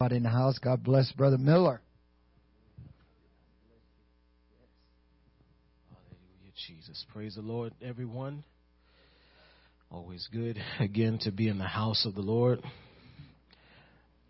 [0.00, 0.58] In the house.
[0.58, 1.80] God bless Brother Miller.
[5.88, 7.06] Hallelujah, Jesus.
[7.12, 8.42] Praise the Lord, everyone.
[9.92, 12.60] Always good again to be in the house of the Lord.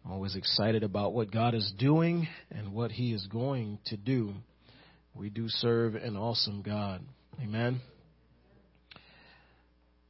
[0.08, 4.34] Always excited about what God is doing and what He is going to do.
[5.14, 7.00] We do serve an awesome God.
[7.42, 7.80] Amen.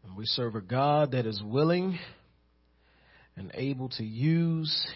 [0.04, 1.98] And we serve a God that is willing
[3.36, 4.86] and able to use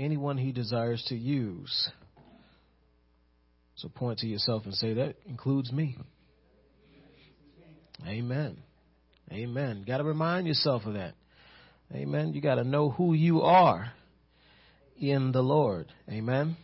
[0.00, 1.90] anyone he desires to use.
[3.76, 5.96] So point to yourself and say, that includes me.
[8.06, 8.58] Amen.
[9.32, 9.84] Amen.
[9.86, 11.14] Got to remind yourself of that.
[11.92, 12.32] Amen.
[12.32, 13.92] You got to know who you are
[14.98, 15.92] in the Lord.
[16.08, 16.56] Amen.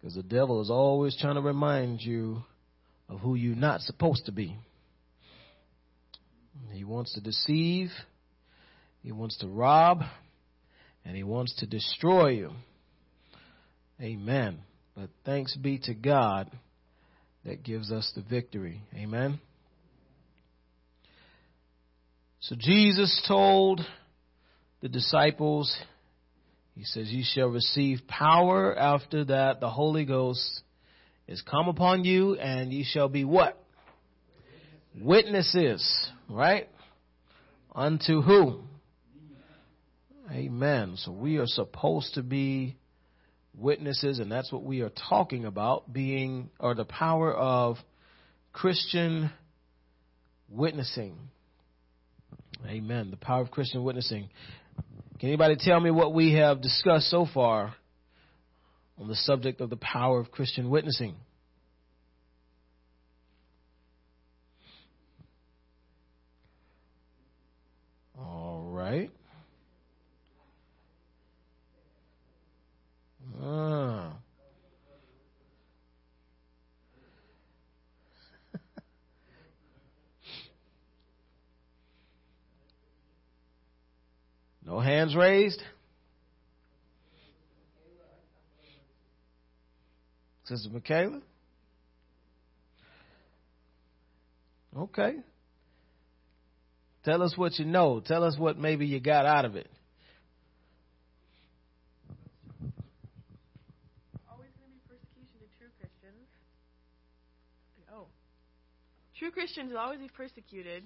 [0.00, 2.42] Because the devil is always trying to remind you
[3.08, 4.56] of who you're not supposed to be.
[6.72, 7.90] He wants to deceive.
[9.02, 10.02] He wants to rob
[11.08, 12.50] and he wants to destroy you.
[13.98, 14.58] Amen.
[14.94, 16.50] But thanks be to God
[17.46, 18.82] that gives us the victory.
[18.94, 19.40] Amen.
[22.40, 23.80] So Jesus told
[24.82, 25.74] the disciples,
[26.74, 30.60] He says, You shall receive power after that the Holy Ghost
[31.26, 33.58] is come upon you, and ye shall be what?
[35.00, 36.68] Witnesses, right?
[37.74, 38.60] Unto who?
[40.30, 40.94] Amen.
[40.98, 42.76] So we are supposed to be
[43.56, 47.76] witnesses, and that's what we are talking about being, or the power of
[48.52, 49.30] Christian
[50.50, 51.16] witnessing.
[52.66, 53.10] Amen.
[53.10, 54.28] The power of Christian witnessing.
[55.18, 57.74] Can anybody tell me what we have discussed so far
[58.98, 61.14] on the subject of the power of Christian witnessing?
[68.18, 69.10] All right.
[73.50, 74.12] Ah.
[84.66, 85.62] no hands raised.
[90.44, 91.22] Sister Michaela?
[94.76, 95.14] Okay.
[97.04, 98.00] Tell us what you know.
[98.00, 99.70] Tell us what maybe you got out of it.
[109.18, 110.84] True Christians will always be persecuted,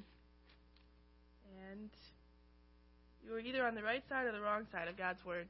[1.68, 1.90] and
[3.22, 5.48] you are either on the right side or the wrong side of God's word.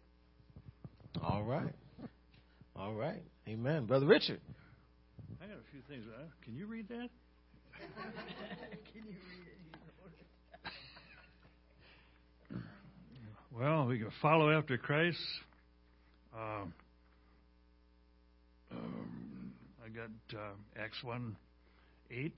[1.23, 1.73] All right.
[2.75, 3.23] All right.
[3.47, 3.87] Amen.
[3.87, 4.41] Brother Richard.
[5.41, 6.05] I got a few things.
[6.13, 7.09] Uh, can you read that?
[8.93, 9.47] can you read
[10.65, 12.59] it?
[13.57, 15.19] well, we can follow after Christ.
[16.35, 16.75] Um,
[18.73, 19.53] um,
[19.85, 21.37] I got uh, Acts 1
[22.11, 22.33] 8.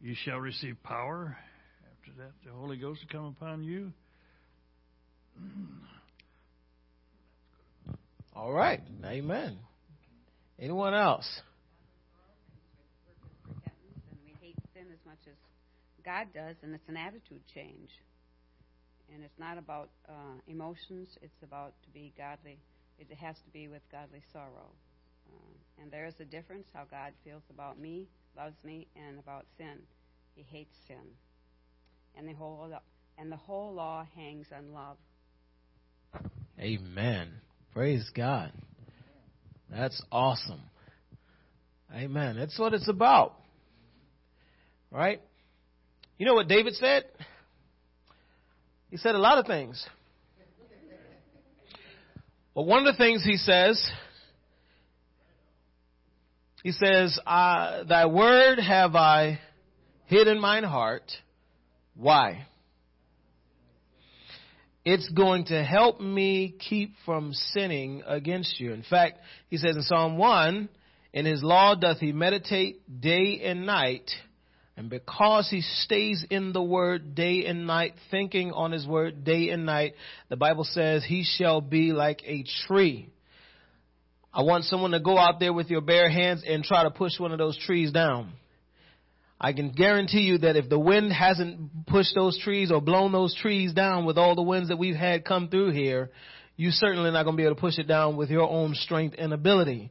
[0.00, 1.36] You shall receive power.
[1.98, 3.92] After that, the Holy Ghost will come upon you.
[8.36, 8.80] All right.
[9.04, 9.58] Amen.
[10.58, 11.28] Anyone else?
[13.48, 15.34] And we hate sin as much as
[16.04, 17.88] God does, and it's an attitude change.
[19.12, 22.58] And it's not about uh, emotions, it's about to be godly.
[22.98, 24.70] It has to be with godly sorrow.
[25.28, 29.46] Uh, and there is a difference how God feels about me loves me, and about
[29.56, 29.78] sin.
[30.34, 30.96] He hates sin.
[32.16, 32.70] And the whole
[33.18, 34.96] and the whole law hangs on love.
[36.58, 37.28] Amen.
[37.72, 38.52] Praise God.
[39.70, 40.60] That's awesome.
[41.94, 42.36] Amen.
[42.36, 43.34] That's what it's about.
[44.90, 45.20] Right?
[46.18, 47.04] You know what David said?
[48.90, 49.84] He said a lot of things.
[52.54, 53.82] But one of the things he says
[56.66, 59.38] he says, Thy word have I
[60.06, 61.12] hid in mine heart.
[61.94, 62.48] Why?
[64.84, 68.72] It's going to help me keep from sinning against you.
[68.72, 70.68] In fact, he says in Psalm 1,
[71.12, 74.10] In his law doth he meditate day and night.
[74.76, 79.50] And because he stays in the word day and night, thinking on his word day
[79.50, 79.94] and night,
[80.30, 83.12] the Bible says he shall be like a tree
[84.36, 87.18] I want someone to go out there with your bare hands and try to push
[87.18, 88.34] one of those trees down.
[89.40, 93.34] I can guarantee you that if the wind hasn't pushed those trees or blown those
[93.34, 96.10] trees down with all the winds that we've had come through here,
[96.54, 99.14] you're certainly not going to be able to push it down with your own strength
[99.18, 99.90] and ability.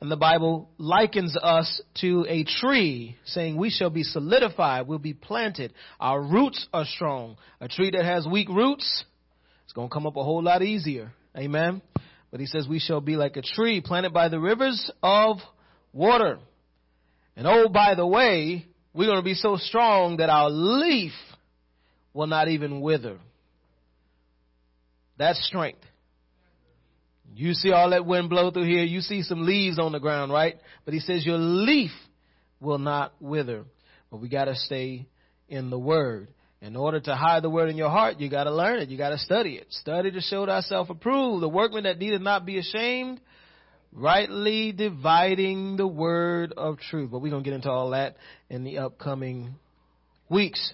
[0.00, 5.14] And the Bible likens us to a tree, saying we shall be solidified, we'll be
[5.14, 5.72] planted.
[6.00, 7.36] Our roots are strong.
[7.60, 9.04] A tree that has weak roots,
[9.62, 11.12] it's going to come up a whole lot easier.
[11.36, 11.80] Amen.
[12.34, 15.36] But he says we shall be like a tree planted by the rivers of
[15.92, 16.40] water.
[17.36, 21.12] And oh, by the way, we're going to be so strong that our leaf
[22.12, 23.18] will not even wither.
[25.16, 25.78] That's strength.
[27.36, 28.82] You see all that wind blow through here.
[28.82, 30.56] You see some leaves on the ground, right?
[30.84, 31.92] But he says your leaf
[32.58, 33.62] will not wither.
[34.10, 35.06] But we got to stay
[35.48, 36.33] in the word.
[36.64, 38.88] In order to hide the word in your heart, you got to learn it.
[38.88, 39.66] You got to study it.
[39.68, 41.42] Study to show thyself approved.
[41.42, 43.20] The workman that needeth not be ashamed,
[43.92, 47.10] rightly dividing the word of truth.
[47.10, 48.16] But we're to get into all that
[48.48, 49.56] in the upcoming
[50.30, 50.72] weeks.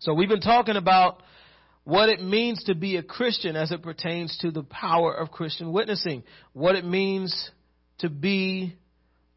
[0.00, 1.22] So we've been talking about
[1.84, 5.72] what it means to be a Christian as it pertains to the power of Christian
[5.72, 6.22] witnessing,
[6.52, 7.50] what it means
[8.00, 8.76] to be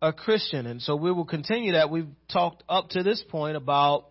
[0.01, 0.65] a Christian.
[0.65, 1.89] And so we will continue that.
[1.89, 4.07] We've talked up to this point about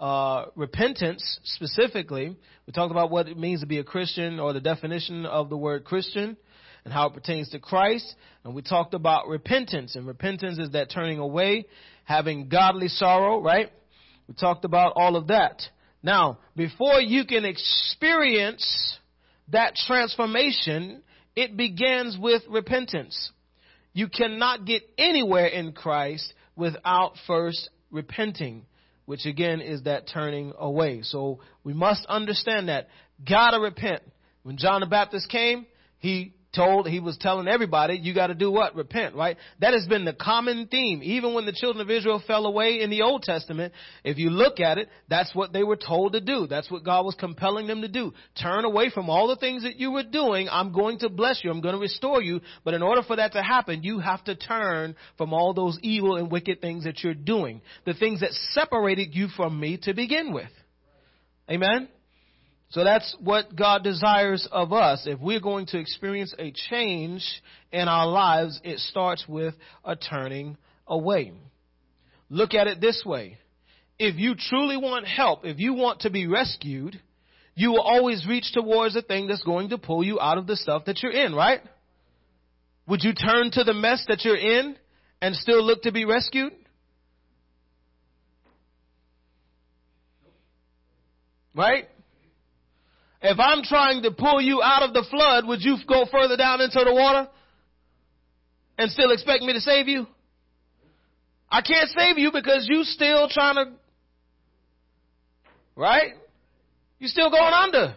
[0.00, 2.36] uh, repentance specifically.
[2.66, 5.56] We talked about what it means to be a Christian or the definition of the
[5.56, 6.36] word Christian
[6.84, 8.14] and how it pertains to Christ.
[8.44, 9.96] And we talked about repentance.
[9.96, 11.66] And repentance is that turning away,
[12.04, 13.70] having godly sorrow, right?
[14.28, 15.62] We talked about all of that.
[16.02, 18.98] Now, before you can experience
[19.48, 21.02] that transformation,
[21.34, 23.32] it begins with repentance.
[23.92, 28.66] You cannot get anywhere in Christ without first repenting,
[29.06, 31.00] which again is that turning away.
[31.02, 32.88] So we must understand that.
[33.26, 34.02] Gotta repent.
[34.42, 35.66] When John the Baptist came,
[35.98, 38.74] he told, he was telling everybody, you got to do what?
[38.74, 39.36] Repent, right?
[39.60, 41.00] That has been the common theme.
[41.02, 44.58] Even when the children of Israel fell away in the Old Testament, if you look
[44.58, 46.46] at it, that's what they were told to do.
[46.48, 48.12] That's what God was compelling them to do.
[48.40, 50.48] Turn away from all the things that you were doing.
[50.50, 51.50] I'm going to bless you.
[51.50, 52.40] I'm going to restore you.
[52.64, 56.16] But in order for that to happen, you have to turn from all those evil
[56.16, 57.60] and wicked things that you're doing.
[57.84, 60.50] The things that separated you from me to begin with.
[61.50, 61.88] Amen?
[62.70, 65.06] So that's what God desires of us.
[65.06, 67.24] If we're going to experience a change
[67.72, 69.54] in our lives, it starts with
[69.84, 71.32] a turning away.
[72.28, 73.38] Look at it this way.
[73.98, 77.00] If you truly want help, if you want to be rescued,
[77.54, 80.56] you will always reach towards the thing that's going to pull you out of the
[80.56, 81.60] stuff that you're in, right?
[82.88, 84.76] Would you turn to the mess that you're in
[85.22, 86.52] and still look to be rescued?
[91.54, 91.88] Right?
[93.22, 96.60] If I'm trying to pull you out of the flood, would you go further down
[96.60, 97.28] into the water
[98.78, 100.06] and still expect me to save you?
[101.50, 103.72] I can't save you because you still trying to,
[105.76, 106.12] right?
[106.98, 107.96] You still going under.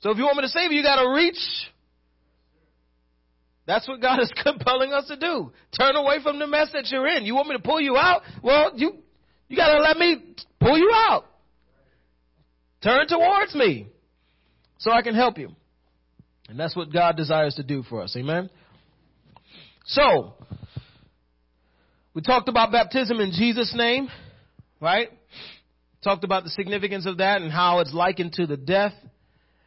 [0.00, 1.38] So if you want me to save you, you gotta reach.
[3.66, 5.52] That's what God is compelling us to do.
[5.78, 7.24] Turn away from the mess that you're in.
[7.24, 8.22] You want me to pull you out?
[8.42, 8.98] Well, you,
[9.48, 10.22] you gotta let me
[10.60, 11.24] pull you out.
[12.86, 13.88] Turn towards me
[14.78, 15.50] so I can help you.
[16.48, 18.14] And that's what God desires to do for us.
[18.16, 18.48] Amen.
[19.86, 20.34] So,
[22.14, 24.08] we talked about baptism in Jesus' name,
[24.80, 25.08] right?
[26.04, 28.92] Talked about the significance of that and how it's likened to the death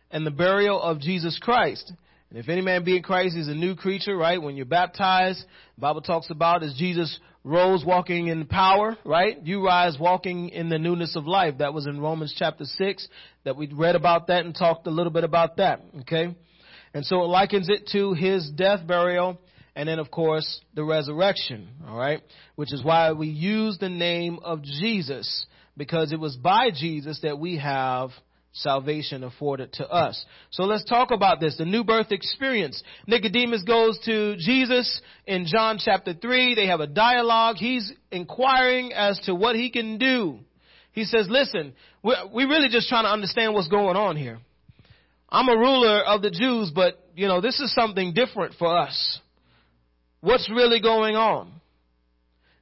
[0.10, 1.92] and the burial of Jesus Christ.
[2.30, 4.42] And if any man be in Christ, he's a new creature, right?
[4.42, 5.44] When you're baptized,
[5.78, 9.38] Bible talks about as Jesus rose walking in power, right?
[9.44, 11.60] You rise walking in the newness of life.
[11.60, 13.08] That was in Romans chapter 6
[13.46, 16.36] that we read about that and talked a little bit about that, okay?
[16.94, 19.40] And so it likens it to his death, burial,
[19.76, 22.22] and then of course the resurrection, alright?
[22.56, 25.46] Which is why we use the name of Jesus
[25.78, 28.10] because it was by Jesus that we have
[28.52, 30.26] salvation afforded to us.
[30.50, 32.82] So let's talk about this, the new birth experience.
[33.08, 36.56] Nicodemus goes to Jesus in John chapter 3.
[36.56, 37.58] They have a dialogue.
[37.58, 40.40] He's inquiring as to what he can do.
[40.92, 44.40] He says, listen, we're really just trying to understand what's going on here.
[45.30, 49.20] I'm a ruler of the Jews, but you know, this is something different for us.
[50.22, 51.52] What's really going on?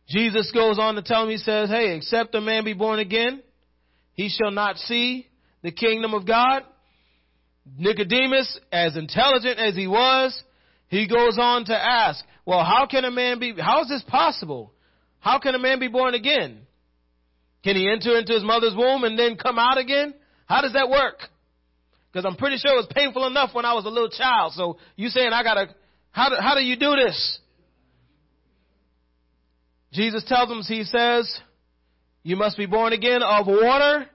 [0.10, 3.42] Jesus goes on to tell him, he says, hey, except a man be born again,
[4.14, 5.27] he shall not see
[5.68, 6.64] the kingdom of God.
[7.78, 10.42] Nicodemus, as intelligent as he was,
[10.88, 14.72] he goes on to ask, well, how can a man be, how is this possible?
[15.20, 16.60] How can a man be born again?
[17.66, 20.14] Can he enter into his mother's womb and then come out again?
[20.46, 21.20] How does that work?
[22.14, 24.54] Because I'm pretty sure it was painful enough when I was a little child.
[24.54, 25.76] So you saying I gotta,
[26.12, 27.40] how do, how do you do this?
[29.92, 31.42] Jesus tells him, he says,
[32.24, 34.08] you must be born again of water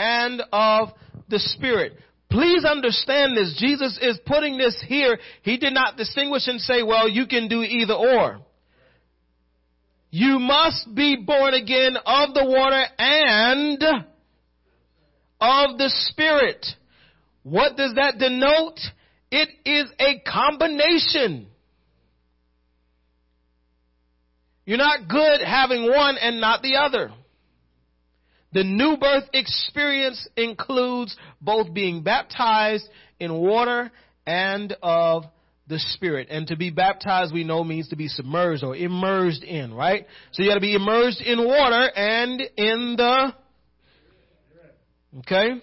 [0.00, 0.88] and of
[1.28, 1.92] the Spirit.
[2.30, 3.56] Please understand this.
[3.58, 5.18] Jesus is putting this here.
[5.42, 8.40] He did not distinguish and say, well, you can do either or.
[10.10, 13.82] You must be born again of the water and
[15.40, 16.64] of the Spirit.
[17.42, 18.78] What does that denote?
[19.30, 21.46] It is a combination.
[24.64, 27.12] You're not good having one and not the other.
[28.52, 32.88] The new birth experience includes both being baptized
[33.20, 33.92] in water
[34.26, 35.24] and of
[35.68, 36.28] the Spirit.
[36.30, 40.06] And to be baptized, we know means to be submerged or immersed in, right?
[40.32, 43.34] So you gotta be immersed in water and in the,
[45.20, 45.62] okay?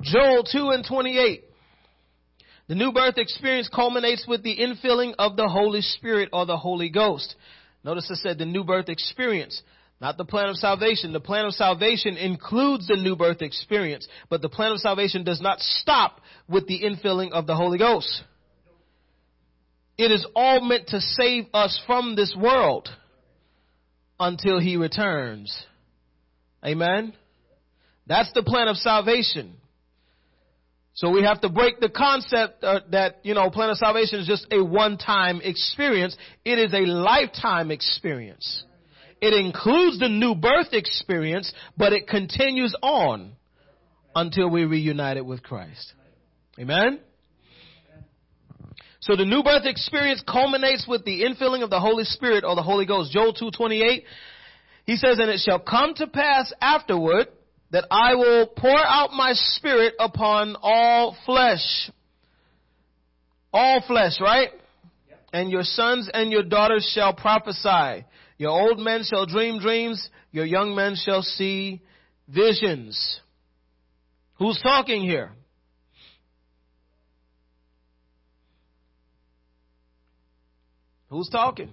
[0.00, 1.44] Joel 2 and 28.
[2.68, 6.88] The new birth experience culminates with the infilling of the Holy Spirit or the Holy
[6.88, 7.34] Ghost.
[7.82, 9.60] Notice I said the new birth experience.
[10.04, 11.14] Not the plan of salvation.
[11.14, 15.40] The plan of salvation includes the new birth experience, but the plan of salvation does
[15.40, 18.22] not stop with the infilling of the Holy Ghost.
[19.96, 22.90] It is all meant to save us from this world
[24.20, 25.64] until He returns.
[26.62, 27.14] Amen?
[28.06, 29.54] That's the plan of salvation.
[30.92, 34.26] So we have to break the concept uh, that, you know, plan of salvation is
[34.26, 36.14] just a one-time experience.
[36.44, 38.64] It is a lifetime experience.
[39.20, 43.32] It includes the new birth experience, but it continues on
[44.14, 45.92] until we reunited with Christ.
[46.58, 47.00] Amen?
[49.00, 52.62] So the new birth experience culminates with the infilling of the Holy Spirit or the
[52.62, 53.12] Holy Ghost.
[53.12, 54.02] Joel 2.28,
[54.86, 57.28] he says, And it shall come to pass afterward
[57.70, 61.90] that I will pour out my spirit upon all flesh.
[63.52, 64.50] All flesh, right?
[65.32, 68.06] And your sons and your daughters shall prophesy.
[68.36, 71.80] Your old men shall dream dreams, your young men shall see
[72.28, 73.20] visions.
[74.38, 75.30] Who's talking here?
[81.08, 81.70] Who's talking?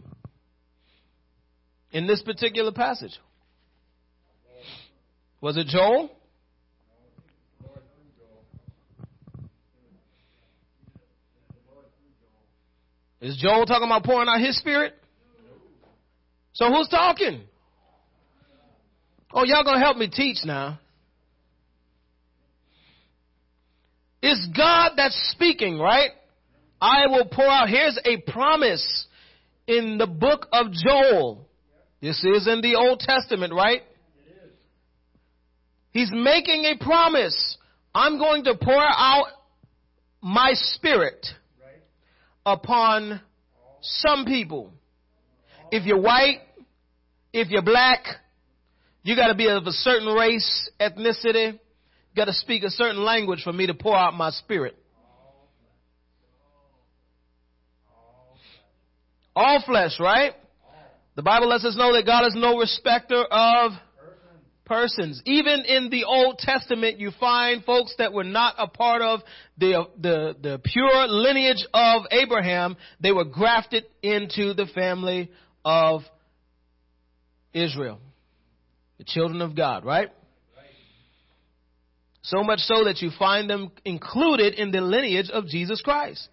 [1.92, 3.20] In this particular passage.
[5.42, 6.12] Was it Joel?
[13.20, 14.94] Is Joel talking about pouring out his spirit?
[16.54, 17.42] So who's talking?
[19.34, 20.80] Oh, y'all gonna help me teach now.
[24.22, 26.12] It's God that's speaking, right?
[26.80, 27.70] I will pour out.
[27.70, 29.08] Here's a promise
[29.68, 31.48] in the book of Joel.
[32.02, 33.82] This is in the Old Testament, right?
[35.92, 37.58] He's making a promise.
[37.94, 39.28] I'm going to pour out
[40.22, 41.26] my spirit
[42.46, 43.22] upon
[43.82, 44.72] some people
[45.72, 46.42] if you're white,
[47.34, 48.06] if you're black,
[49.04, 51.60] you got to be of a certain race, ethnicity,
[52.16, 54.78] got to speak a certain language for me to pour out my spirit.
[59.36, 60.34] All flesh, right?
[61.16, 63.72] The Bible lets us know that God is no respecter of
[64.66, 65.22] persons.
[65.26, 69.22] Even in the Old Testament, you find folks that were not a part of
[69.58, 72.76] the, the, the pure lineage of Abraham.
[73.00, 75.32] They were grafted into the family
[75.64, 76.02] of
[77.54, 78.00] Israel,
[78.98, 80.10] the children of God, right?
[82.24, 86.28] So much so that you find them included in the lineage of Jesus Christ.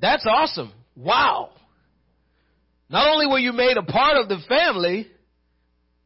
[0.00, 0.72] That's awesome.
[0.96, 1.50] Wow.
[2.88, 5.08] Not only were you made a part of the family,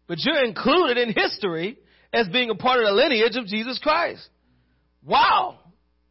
[0.06, 1.78] but you're included in history
[2.12, 4.26] as being a part of the lineage of Jesus Christ.
[5.04, 5.58] Wow.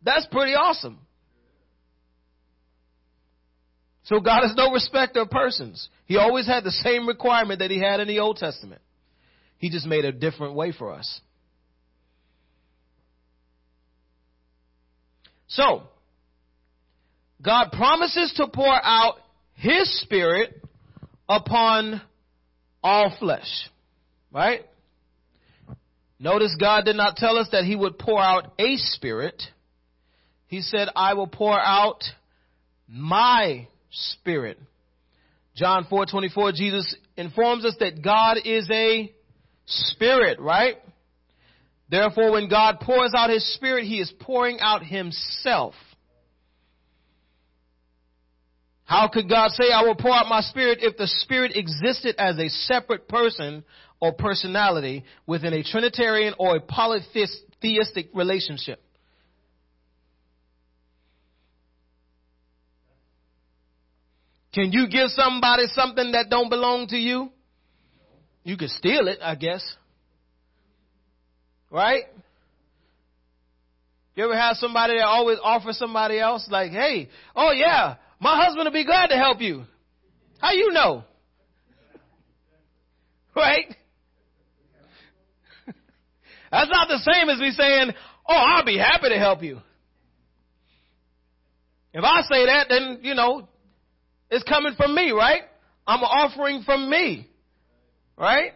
[0.04, 1.00] That's pretty awesome.
[4.06, 5.90] So God is no respecter of persons.
[6.06, 8.82] He always had the same requirement that he had in the Old Testament.
[9.58, 11.22] He just made a different way for us.
[15.48, 15.84] So,
[17.42, 19.16] God promises to pour out
[19.56, 20.62] his spirit
[21.28, 22.02] upon
[22.84, 23.48] all flesh.
[24.32, 24.62] Right?
[26.20, 29.42] Notice God did not tell us that he would pour out a spirit.
[30.48, 32.04] He said, I will pour out
[32.88, 34.60] my spirit.
[35.56, 39.14] John 4:24 Jesus informs us that God is a
[39.66, 40.78] spirit, right?
[41.90, 45.76] Therefore when God pours out his spirit, he is pouring out himself.
[48.86, 52.38] How could God say, I will pour out my spirit if the spirit existed as
[52.38, 53.64] a separate person
[54.00, 58.85] or personality within a Trinitarian or a polytheistic relationship?
[64.56, 67.30] Can you give somebody something that don't belong to you?
[68.44, 69.62] You could steal it, I guess.
[71.70, 72.04] Right?
[74.16, 78.64] You ever have somebody that always offers somebody else like, hey, oh yeah, my husband
[78.64, 79.66] will be glad to help you.
[80.40, 81.04] How you know?
[83.36, 83.76] Right?
[86.52, 87.92] That's not the same as me saying,
[88.30, 89.60] oh, I'll be happy to help you.
[91.94, 93.50] If I say that, then, you know,
[94.30, 95.42] it's coming from me, right?
[95.88, 97.30] I'm offering from me.
[98.18, 98.52] Right?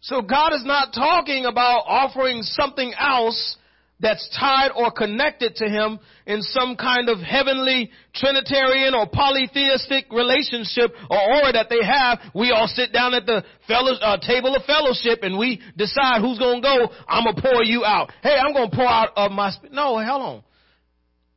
[0.00, 3.56] So God is not talking about offering something else
[4.00, 10.92] that's tied or connected to him in some kind of heavenly trinitarian or polytheistic relationship
[11.10, 12.20] or order that they have.
[12.32, 16.38] We all sit down at the fellow, uh, table of fellowship and we decide who's
[16.38, 16.88] going to go.
[17.08, 18.12] I'm going to pour you out.
[18.22, 19.50] Hey, I'm going to pour out of my.
[19.72, 20.42] No, hold on.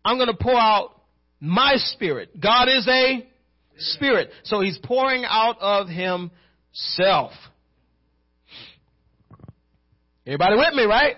[0.06, 1.01] I'm going to pour out
[1.42, 2.40] my spirit.
[2.40, 3.28] God is a
[3.78, 4.30] spirit.
[4.44, 7.32] So he's pouring out of himself.
[10.26, 11.16] Everybody with me, right?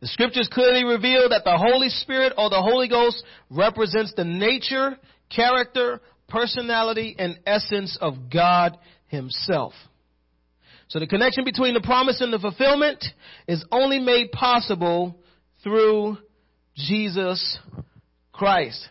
[0.00, 4.98] The scriptures clearly reveal that the Holy Spirit or the Holy Ghost represents the nature,
[5.30, 9.74] character, personality, and essence of God Himself.
[10.88, 13.04] So the connection between the promise and the fulfillment
[13.46, 15.16] is only made possible
[15.62, 16.18] through
[16.74, 17.58] Jesus
[18.42, 18.88] Christ.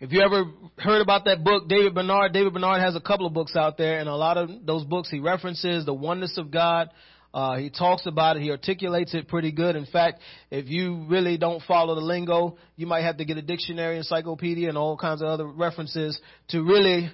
[0.00, 0.46] If you ever
[0.78, 4.00] heard about that book, David Bernard, David Bernard has a couple of books out there,
[4.00, 6.90] and a lot of those books he references the oneness of God.
[7.32, 8.42] Uh, he talks about it.
[8.42, 9.76] He articulates it pretty good.
[9.76, 13.42] In fact, if you really don't follow the lingo, you might have to get a
[13.42, 17.12] dictionary, encyclopedia, and all kinds of other references to really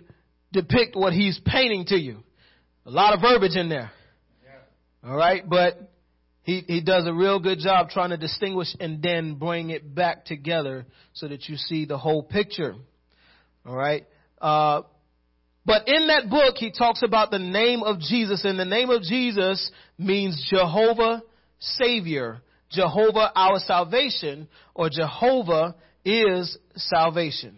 [0.50, 2.22] depict what he's painting to you.
[2.86, 3.90] A lot of verbiage in there.
[5.04, 5.89] All right, but
[6.42, 10.24] he, he does a real good job trying to distinguish and then bring it back
[10.24, 12.74] together so that you see the whole picture.
[13.66, 14.06] All right.
[14.40, 14.82] Uh,
[15.66, 19.02] but in that book, he talks about the name of Jesus, and the name of
[19.02, 21.22] Jesus means Jehovah
[21.58, 27.56] Savior, Jehovah our salvation, or Jehovah is salvation.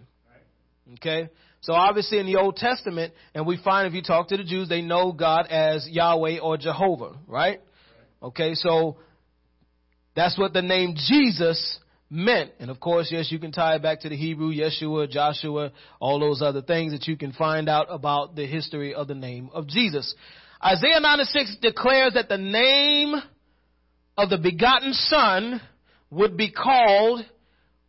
[0.94, 1.28] Okay?
[1.60, 4.68] So obviously in the Old Testament, and we find if you talk to the Jews,
[4.68, 7.60] they know God as Yahweh or Jehovah, right?
[8.22, 8.98] Okay, so
[10.14, 12.52] that's what the name Jesus meant.
[12.60, 16.20] And of course, yes, you can tie it back to the Hebrew, Yeshua, Joshua, all
[16.20, 19.66] those other things that you can find out about the history of the name of
[19.66, 20.14] Jesus.
[20.64, 23.14] Isaiah 96 declares that the name
[24.16, 25.60] of the begotten Son
[26.10, 27.24] would be called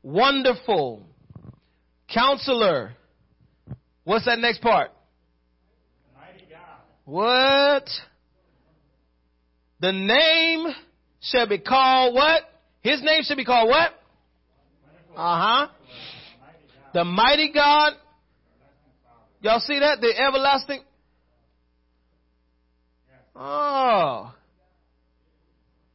[0.01, 1.05] Wonderful,
[2.11, 2.93] Counselor.
[4.05, 4.91] What's that next part?
[6.15, 6.79] Mighty God.
[7.05, 7.89] What?
[9.83, 10.67] The name
[11.19, 12.43] shall be called what?
[12.83, 13.91] His name shall be called what?
[15.13, 15.67] Uh huh.
[16.93, 17.91] The mighty God.
[19.41, 19.99] Y'all see that?
[19.99, 20.83] The everlasting.
[23.35, 24.33] Oh.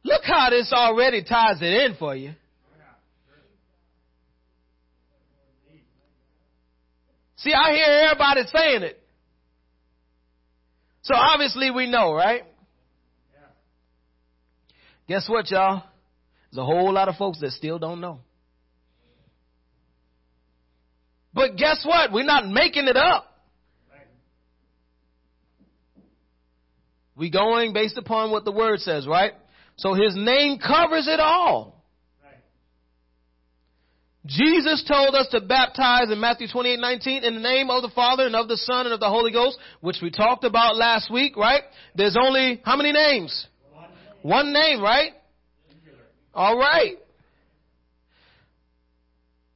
[0.03, 2.33] Look how this already ties it in for you.
[7.37, 9.01] See, I hear everybody saying it.
[11.01, 12.43] So obviously we know, right?
[15.09, 15.83] Guess what, y'all?
[16.51, 18.19] There's a whole lot of folks that still don't know.
[21.33, 22.11] But guess what?
[22.11, 23.25] We're not making it up.
[27.15, 29.33] We going based upon what the word says, right?
[29.77, 31.83] So his name covers it all.
[34.27, 38.27] Jesus told us to baptize in Matthew 28, 19 in the name of the Father
[38.27, 41.35] and of the Son and of the Holy Ghost, which we talked about last week,
[41.35, 41.63] right?
[41.95, 43.47] There's only, how many names?
[44.21, 45.13] One name, right?
[46.33, 46.97] All right.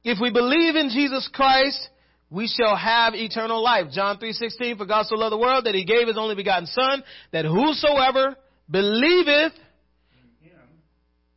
[0.02, 1.88] If we believe in Jesus Christ,
[2.30, 3.90] we shall have eternal life.
[3.90, 7.04] John 3:16 for God so loved the world that he gave his only begotten son
[7.32, 8.36] that whosoever
[8.70, 9.52] believeth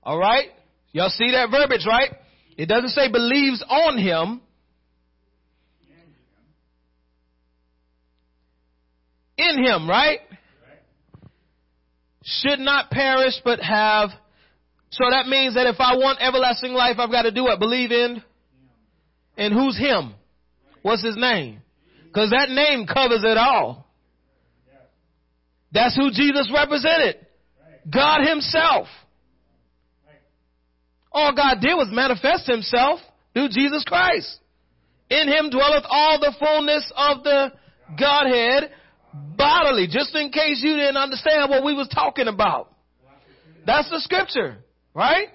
[0.04, 0.48] All right?
[0.92, 2.13] Y'all see that verbiage, right?
[2.58, 4.42] It doesn't say believes on him.
[9.38, 10.20] In him, right?
[12.28, 14.10] Should not perish but have.
[14.90, 17.60] So that means that if I want everlasting life, I've got to do what?
[17.60, 18.22] Believe in?
[19.38, 20.13] And who's him?
[20.82, 21.62] What's his name?
[22.06, 23.88] Because that name covers it all.
[25.72, 27.26] That's who Jesus represented.
[27.92, 28.88] God himself.
[31.12, 33.00] All God did was manifest himself
[33.34, 34.40] through Jesus Christ.
[35.10, 37.52] In him dwelleth all the fullness of the
[37.98, 38.72] Godhead
[39.38, 42.74] bodily, just in case you didn't understand what we was talking about.
[43.66, 44.58] That's the scripture,
[44.94, 45.28] right?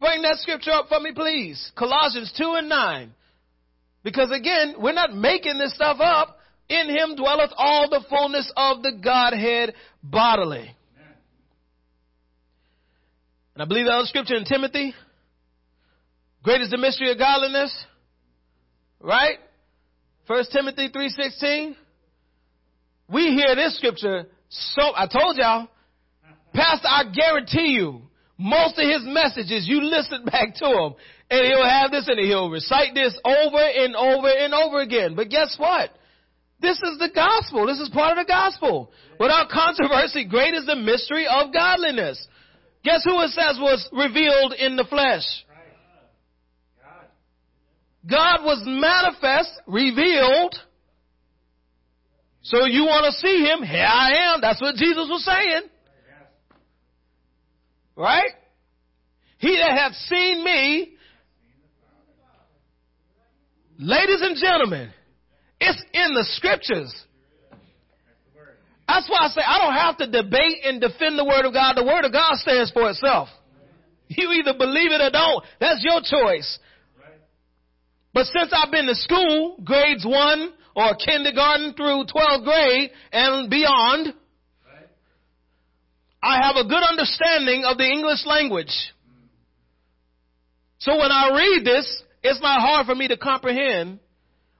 [0.00, 1.72] Bring that scripture up for me, please.
[1.76, 3.14] Colossians 2 and 9.
[4.02, 6.38] Because again, we're not making this stuff up.
[6.68, 10.74] In him dwelleth all the fullness of the Godhead bodily.
[13.54, 14.94] And I believe the other scripture in Timothy.
[16.42, 17.74] Great is the mystery of godliness.
[19.00, 19.38] Right?
[20.26, 21.74] First Timothy 3.16.
[23.08, 25.68] We hear this scripture so, I told y'all,
[26.54, 28.02] Pastor, I guarantee you,
[28.38, 30.94] most of his messages, you listen back to him,
[31.30, 35.16] and he'll have this and he'll recite this over and over and over again.
[35.16, 35.90] But guess what?
[36.60, 37.66] This is the gospel.
[37.66, 38.92] This is part of the gospel.
[39.18, 42.26] Without controversy, great is the mystery of godliness.
[42.84, 45.24] Guess who it says was revealed in the flesh?
[48.08, 50.54] God was manifest, revealed.
[52.42, 53.62] So you want to see him?
[53.62, 54.40] Here I am.
[54.40, 55.62] That's what Jesus was saying.
[57.96, 58.32] Right?
[59.38, 60.94] He that hath seen me,
[63.78, 64.90] ladies and gentlemen,
[65.60, 66.94] it's in the scriptures.
[68.86, 71.74] That's why I say I don't have to debate and defend the word of God.
[71.76, 73.28] The word of God stands for itself.
[74.08, 75.44] You either believe it or don't.
[75.60, 76.58] That's your choice.
[78.14, 84.14] But since I've been to school, grades one or kindergarten through 12th grade and beyond,
[86.22, 88.72] I have a good understanding of the English language.
[89.06, 89.28] Mm.
[90.78, 93.98] So when I read this, it's not hard for me to comprehend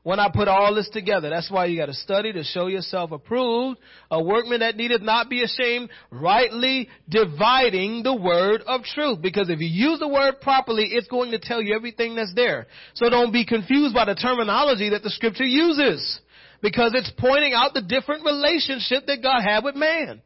[0.05, 1.31] when I put all this together.
[1.31, 5.29] That's why you got to study to show yourself approved, a workman that needeth not
[5.29, 9.21] be ashamed, rightly dividing the word of truth.
[9.21, 12.67] Because if you use the word properly, it's going to tell you everything that's there.
[12.93, 16.21] So don't be confused by the terminology that the scripture uses.
[16.62, 20.21] Because it's pointing out the different relationship that God had with man.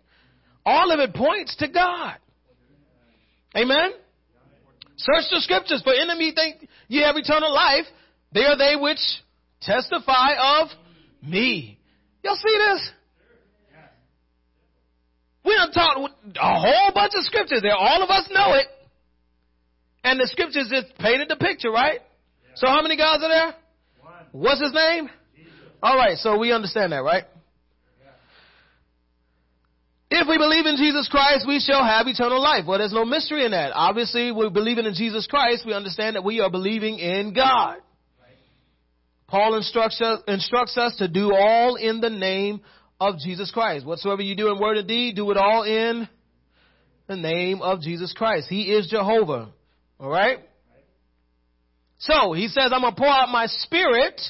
[0.67, 2.17] All of it points to God.
[3.57, 3.93] Amen?
[4.97, 7.87] Search the scriptures for enemy think you have eternal life.
[8.33, 8.99] They are they which
[9.61, 10.68] testify of
[11.23, 11.79] me.
[12.23, 12.90] Y'all see this?
[15.44, 17.75] We done taught a whole bunch of scriptures there.
[17.75, 18.66] All of us know it.
[20.05, 22.01] And the scriptures just painted the picture, right?
[22.55, 23.55] So how many gods are there?
[24.33, 25.09] What's his name?
[25.83, 27.25] All right, so we understand that, right?
[30.11, 32.64] If we believe in Jesus Christ, we shall have eternal life.
[32.66, 33.73] Well, there's no mystery in that.
[33.75, 35.64] Obviously, we're believing in Jesus Christ.
[35.66, 37.77] We understand that we are believing in God.
[39.29, 42.62] Paul instructs us, instructs us to do all in the name
[42.99, 43.87] of Jesus Christ.
[43.87, 46.09] Whatsoever you do in word and deed, do it all in
[47.07, 48.49] the name of Jesus Christ.
[48.49, 49.51] He is Jehovah.
[50.01, 50.38] All right?
[51.99, 54.21] So, he says, I'm going to pour out my spirit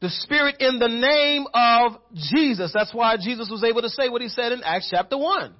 [0.00, 2.72] the Spirit in the name of Jesus.
[2.72, 5.54] That's why Jesus was able to say what he said in Acts chapter 1.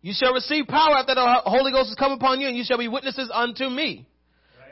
[0.00, 2.78] You shall receive power after the Holy Ghost has come upon you, and you shall
[2.78, 4.08] be witnesses unto me.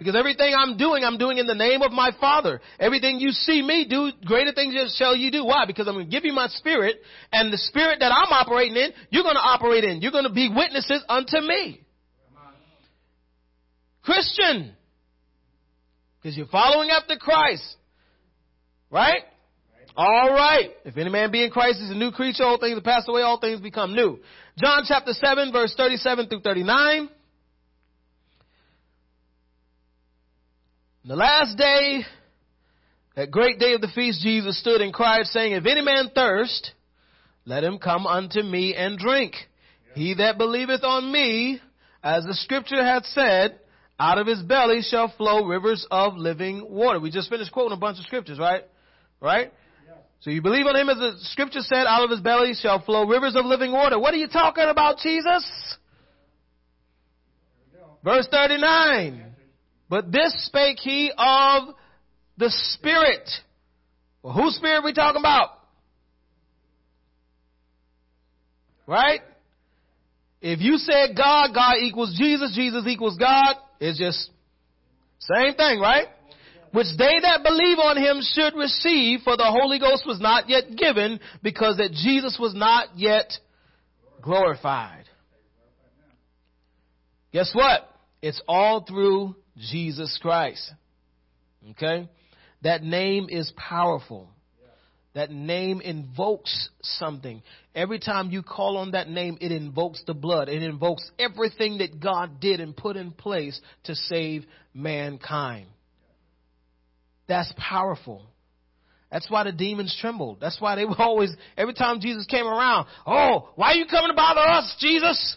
[0.01, 2.63] Because everything I'm doing, I'm doing in the name of my Father.
[2.79, 5.45] Everything you see me do, greater things shall you do.
[5.45, 5.67] Why?
[5.67, 6.97] Because I'm going to give you my Spirit,
[7.31, 10.01] and the Spirit that I'm operating in, you're going to operate in.
[10.01, 11.83] You're going to be witnesses unto me.
[14.03, 14.73] Christian.
[16.23, 17.77] Because you're following after Christ.
[18.91, 19.21] Right?
[19.99, 20.71] All right.
[20.87, 23.21] If any man be in Christ is a new creature, all things have passed away,
[23.21, 24.19] all things become new.
[24.57, 27.11] John chapter 7, verse 37 through 39.
[31.05, 32.05] The last day,
[33.17, 36.73] that great day of the feast, Jesus stood and cried, saying, If any man thirst,
[37.47, 39.35] let him come unto me and drink.
[39.95, 41.61] He that believeth on me,
[42.03, 43.59] as the scripture hath said,
[43.99, 47.01] out of his belly shall flow rivers of living water.
[47.01, 48.65] We just finished quoting a bunch of scriptures, right?
[49.21, 49.53] Right?
[50.21, 53.07] So you believe on him as the scripture said, out of his belly shall flow
[53.07, 53.99] rivers of living water.
[53.99, 55.51] What are you talking about, Jesus?
[58.05, 59.30] Verse 39.
[59.91, 61.75] But this spake he of
[62.39, 63.29] the Spirit.
[64.23, 65.51] Well, whose spirit we talking about?
[68.87, 69.21] Right?
[70.41, 74.31] If you said God, God equals Jesus, Jesus equals God, it's just
[75.19, 76.07] same thing, right?
[76.73, 80.77] which they that believe on him should receive, for the Holy Ghost was not yet
[80.77, 83.33] given, because that Jesus was not yet
[84.23, 85.05] glorified.
[87.33, 87.89] Guess what?
[88.23, 89.35] It's all through
[89.71, 90.73] Jesus Christ.
[91.73, 92.09] Okay?
[92.63, 94.29] That name is powerful.
[95.15, 97.43] That name invokes something.
[97.75, 100.49] Every time you call on that name, it invokes the blood.
[100.49, 105.67] It invokes everything that God did and put in place to save mankind.
[107.27, 108.27] That's powerful.
[109.11, 110.39] That's why the demons trembled.
[110.41, 114.11] That's why they were always, every time Jesus came around, oh, why are you coming
[114.11, 115.37] to bother us, Jesus?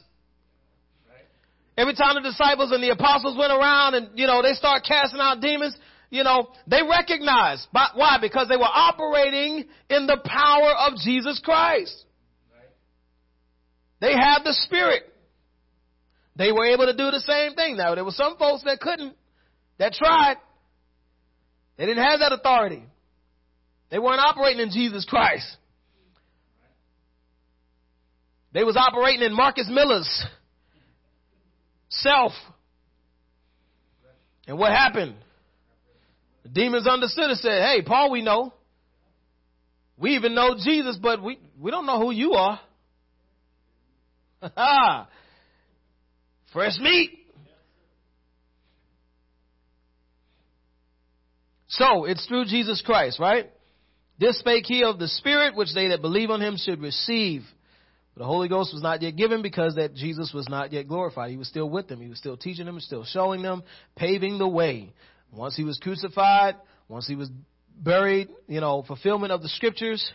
[1.76, 5.20] Every time the disciples and the apostles went around and, you know, they start casting
[5.20, 5.76] out demons,
[6.12, 7.68] you know, they recognized.
[7.72, 8.18] Why?
[8.22, 12.06] Because they were operating in the power of Jesus Christ.
[14.00, 15.04] They had the Spirit.
[16.36, 17.78] They were able to do the same thing.
[17.78, 19.16] Now, there were some folks that couldn't,
[19.80, 20.36] that tried.
[21.78, 22.84] They didn't have that authority.
[23.90, 25.58] They weren't operating in Jesus Christ.
[28.52, 30.26] They was operating in Marcus Miller's
[32.01, 32.32] self.
[34.47, 35.15] And what happened?
[36.43, 38.53] The demons understood and said, Hey, Paul, we know.
[39.97, 42.60] We even know Jesus, but we, we don't know who you are.
[46.51, 47.12] Fresh meat.
[51.67, 53.49] So, it's through Jesus Christ, right?
[54.19, 57.43] This spake he of the Spirit, which they that believe on him should receive.
[58.15, 61.32] The Holy Ghost was not yet given because that Jesus was not yet glorified.
[61.32, 61.99] He was still with them.
[61.99, 63.63] He was still teaching them, still showing them,
[63.95, 64.93] paving the way.
[65.32, 66.56] Once he was crucified,
[66.88, 67.30] once he was
[67.76, 70.12] buried, you know, fulfillment of the scriptures,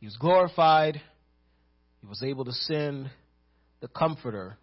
[0.00, 1.00] he was glorified.
[2.00, 3.10] He was able to send
[3.80, 4.56] the Comforter,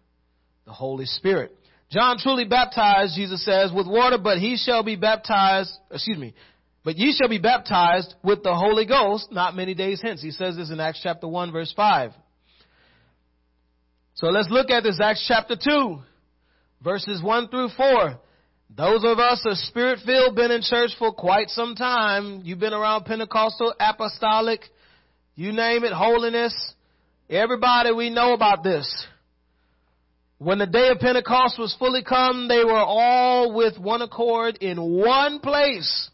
[0.64, 1.56] the Holy Spirit.
[1.90, 6.34] John truly baptized, Jesus says, with water, but he shall be baptized, excuse me,
[6.84, 10.20] but ye shall be baptized with the Holy Ghost not many days hence.
[10.20, 12.12] He says this in Acts chapter 1 verse 5.
[14.14, 15.98] So let's look at this Acts chapter 2,
[16.84, 18.18] verses 1 through 4.
[18.76, 22.42] Those of us are spirit filled, been in church for quite some time.
[22.44, 24.60] You've been around Pentecostal, apostolic,
[25.34, 26.54] you name it, holiness.
[27.30, 29.06] Everybody, we know about this.
[30.38, 34.78] When the day of Pentecost was fully come, they were all with one accord in
[34.78, 36.10] one place.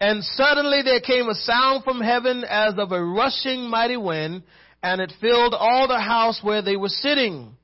[0.00, 4.42] And suddenly there came a sound from heaven as of a rushing mighty wind,
[4.82, 7.56] and it filled all the house where they were sitting.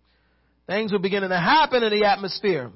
[0.67, 2.71] Things were beginning to happen in the atmosphere.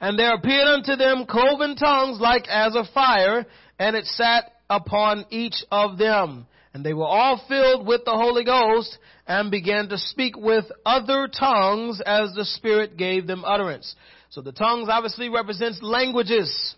[0.00, 3.46] And there appeared unto them cloven tongues like as of fire,
[3.78, 6.46] and it sat upon each of them.
[6.74, 11.28] And they were all filled with the Holy Ghost and began to speak with other
[11.28, 13.94] tongues as the Spirit gave them utterance.
[14.30, 16.74] So the tongues obviously represents languages.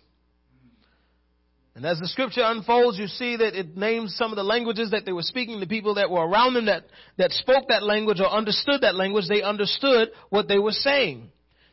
[1.75, 5.05] And as the scripture unfolds, you see that it names some of the languages that
[5.05, 5.59] they were speaking.
[5.59, 6.85] The people that were around them that,
[7.17, 11.31] that spoke that language or understood that language, they understood what they were saying.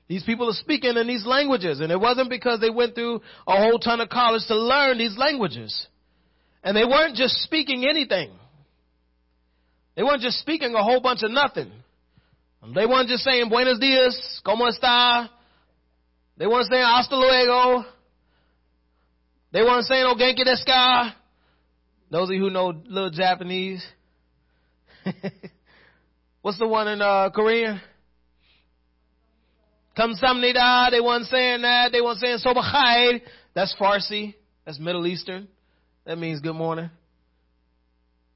[0.08, 3.56] These people are speaking in these languages, and it wasn't because they went through a
[3.56, 5.86] whole ton of college to learn these languages.
[6.64, 8.32] And they weren't just speaking anything.
[9.96, 11.70] They weren't just speaking a whole bunch of nothing.
[12.74, 15.28] They weren't just saying buenos dias, como está.
[16.38, 17.84] They weren't saying hasta luego.
[19.52, 21.14] They weren't saying oh genki desu ka.
[22.10, 23.84] Those of you who know little Japanese.
[26.42, 27.80] What's the one in uh, Korean?
[29.96, 30.90] Kamsamnida.
[30.90, 31.92] They weren't saying that.
[31.92, 33.20] They weren't saying sobachai.
[33.54, 34.34] That's Farsi.
[34.64, 35.48] That's Middle Eastern.
[36.06, 36.90] That means good morning.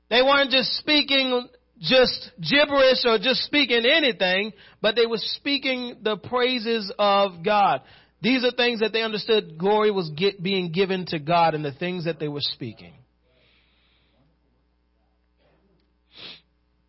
[0.09, 1.49] They weren't just speaking
[1.81, 7.83] just gibberish or just speaking anything, but they were speaking the praises of God.
[8.23, 11.73] These are things that they understood glory was get, being given to God and the
[11.73, 12.95] things that they were speaking.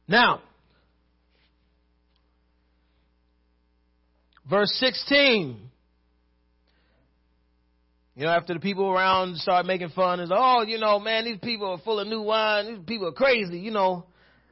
[0.08, 0.42] Now,
[4.50, 5.68] verse 16.
[8.16, 11.38] You know, after the people around start making fun, is oh, you know, man, these
[11.38, 12.66] people are full of new wine.
[12.66, 13.60] These people are crazy.
[13.60, 14.06] You know,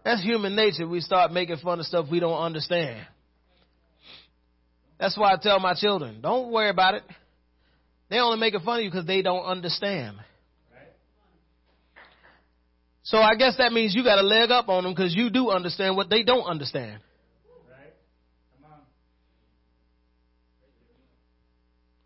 [0.04, 0.88] that's human nature.
[0.88, 3.08] We start making fun of stuff we don't understand.
[5.00, 7.04] That's why I tell my children, don't worry about it.
[8.10, 10.18] They only making fun of you because they don't understand.
[13.04, 15.50] So I guess that means you got a leg up on them because you do
[15.50, 17.02] understand what they don't understand.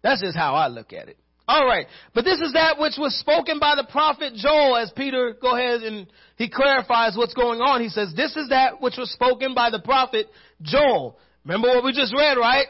[0.01, 1.17] That's just how I look at it.
[1.47, 1.87] All right.
[2.13, 5.81] But this is that which was spoken by the prophet Joel as Peter go ahead
[5.81, 7.81] and he clarifies what's going on.
[7.81, 10.27] He says, this is that which was spoken by the prophet
[10.61, 11.17] Joel.
[11.43, 12.67] Remember what we just read, right?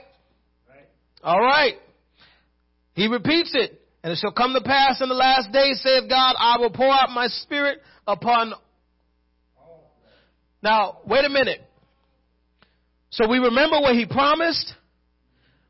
[1.23, 1.75] All right.
[2.93, 3.79] He repeats it.
[4.01, 6.89] And it shall come to pass in the last days, saith God, I will pour
[6.89, 8.53] out my spirit upon.
[10.63, 11.60] Now, wait a minute.
[13.10, 14.73] So we remember what he promised?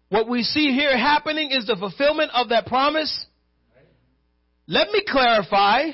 [0.09, 3.25] What we see here happening is the fulfillment of that promise.
[4.67, 5.85] Let me clarify.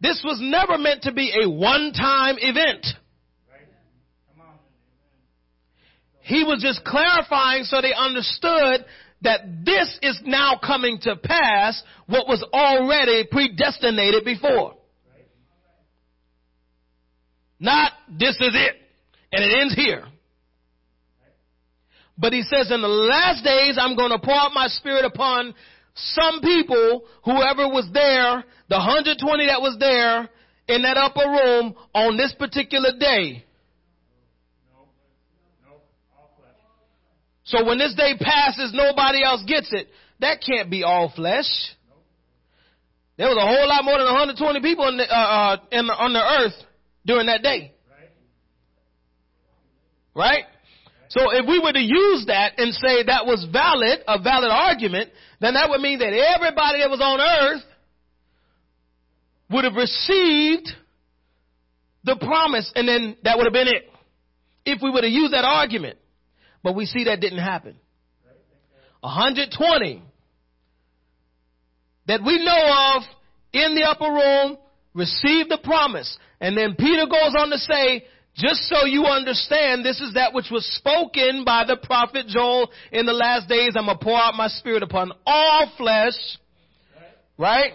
[0.00, 2.86] This was never meant to be a one-time event.
[6.22, 8.84] He was just clarifying so they understood
[9.22, 14.74] that this is now coming to pass what was already predestinated before.
[17.58, 18.76] Not this is it
[19.32, 20.04] and it ends here.
[22.18, 25.54] But he says, in the last days, I'm going to pour out my spirit upon
[25.94, 30.28] some people, whoever was there, the 120 that was there
[30.68, 33.44] in that upper room on this particular day.
[37.52, 39.88] So when this day passes, nobody else gets it.
[40.20, 41.44] that can't be all flesh.
[43.18, 45.92] There was a whole lot more than 120 people in the, uh, uh, in the,
[45.92, 46.56] on the earth
[47.04, 47.74] during that day.
[50.14, 50.44] Right?
[51.10, 55.10] So if we were to use that and say that was valid, a valid argument,
[55.38, 57.62] then that would mean that everybody that was on earth
[59.50, 60.70] would have received
[62.04, 63.90] the promise and then that would have been it.
[64.64, 65.98] If we were to use that argument.
[66.62, 67.76] But we see that didn't happen.
[69.00, 70.02] 120
[72.06, 73.02] that we know of
[73.52, 74.58] in the upper room
[74.94, 76.18] received the promise.
[76.40, 80.46] And then Peter goes on to say, just so you understand, this is that which
[80.50, 83.72] was spoken by the prophet Joel in the last days.
[83.76, 86.14] I'm going to pour out my spirit upon all flesh.
[87.36, 87.72] Right?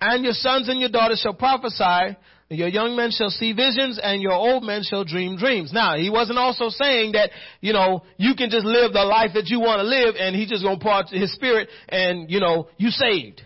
[0.00, 2.16] And your sons and your daughters shall prophesy.
[2.50, 5.70] Your young men shall see visions and your old men shall dream dreams.
[5.70, 7.30] Now, he wasn't also saying that,
[7.60, 10.48] you know, you can just live the life that you want to live and he's
[10.48, 13.42] just going to out his spirit and, you know, you saved.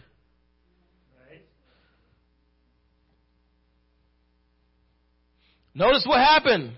[1.28, 1.42] Right.
[5.74, 6.74] Notice what happened.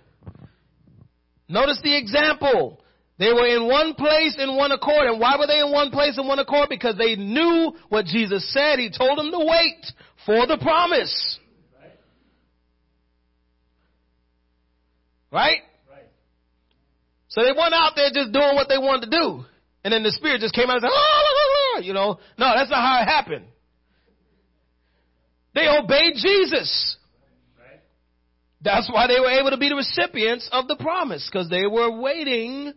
[1.47, 2.81] Notice the example.
[3.19, 5.09] They were in one place in one accord.
[5.09, 6.71] And why were they in one place in one accord?
[6.71, 8.79] Because they knew what Jesus said.
[8.79, 9.85] He told them to wait
[10.25, 11.39] for the promise.
[15.35, 15.63] Right?
[15.91, 16.07] right?
[17.27, 19.45] So they weren't out there just doing what they wanted to do.
[19.83, 22.21] And then the Spirit just came out and said, oh, you know.
[22.39, 23.47] No, that's not how it happened.
[25.55, 26.97] They obeyed Jesus.
[28.63, 32.01] That's why they were able to be the recipients of the promise, because they were
[32.01, 32.73] waiting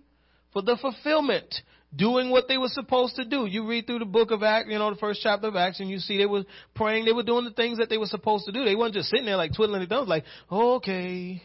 [0.51, 1.53] for the fulfillment,
[1.95, 3.45] doing what they were supposed to do.
[3.45, 5.89] You read through the book of Acts, you know, the first chapter of Acts, and
[5.89, 6.43] you see they were
[6.75, 8.65] praying, they were doing the things that they were supposed to do.
[8.65, 11.41] They weren't just sitting there like twiddling their thumbs, like, okay,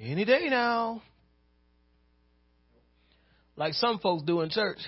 [0.00, 1.02] any day now.
[3.56, 4.78] Like some folks do in church.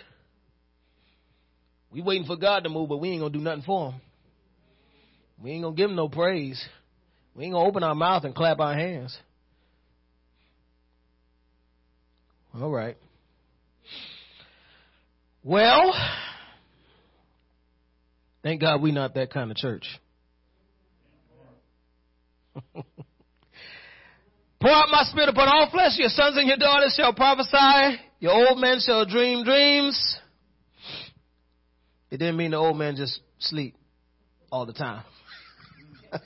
[1.90, 4.00] We waiting for God to move, but we ain't gonna do nothing for him.
[5.42, 6.62] We ain't gonna give him no praise.
[7.34, 9.18] We ain't gonna open our mouth and clap our hands.
[12.54, 12.96] All right.
[15.42, 15.94] Well,
[18.42, 19.86] thank God we not that kind of church.
[24.60, 25.92] Pour out my spirit upon all flesh.
[25.96, 28.00] Your sons and your daughters shall prophesy.
[28.18, 30.18] Your old men shall dream dreams.
[32.10, 33.74] It didn't mean the old man just sleep
[34.50, 35.04] all the time.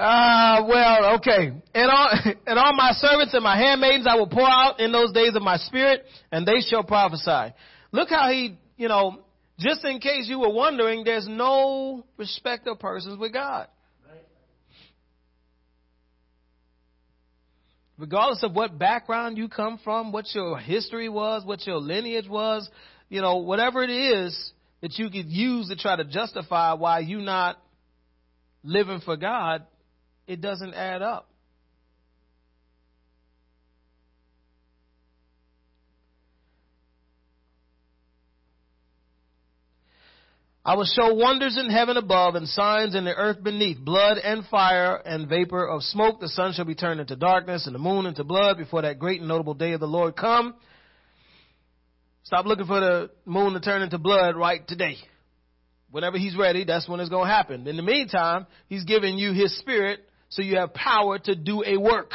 [0.00, 1.50] Ah, uh, well, okay.
[1.74, 2.08] And all,
[2.46, 5.42] and on my servants and my handmaidens I will pour out in those days of
[5.42, 7.52] my spirit, and they shall prophesy.
[7.90, 9.24] Look how he, you know,
[9.58, 13.66] just in case you were wondering, there's no respect of persons with God.
[17.98, 22.68] Regardless of what background you come from, what your history was, what your lineage was,
[23.08, 27.20] you know, whatever it is that you could use to try to justify why you
[27.20, 27.60] not
[28.62, 29.64] living for God,
[30.28, 31.28] it doesn't add up.
[40.68, 44.44] I will show wonders in heaven above and signs in the earth beneath, blood and
[44.48, 46.20] fire and vapor of smoke.
[46.20, 49.20] The sun shall be turned into darkness and the moon into blood before that great
[49.20, 50.54] and notable day of the Lord come.
[52.22, 54.96] Stop looking for the moon to turn into blood right today.
[55.90, 57.66] Whenever he's ready, that's when it's going to happen.
[57.66, 61.78] In the meantime, he's giving you his spirit so you have power to do a
[61.78, 62.10] work.